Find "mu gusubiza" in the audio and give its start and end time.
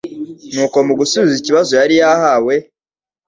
0.87-1.35